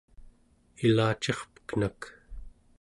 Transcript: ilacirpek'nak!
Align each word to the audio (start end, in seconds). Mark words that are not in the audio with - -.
ilacirpek'nak! 0.85 1.99